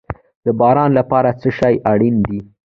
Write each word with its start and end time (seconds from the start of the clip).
د 0.45 0.47
باران 0.59 0.89
لپاره 0.99 1.29
څه 1.41 1.49
شی 1.57 1.73
اړین 1.91 2.15
دي؟ 2.27 2.39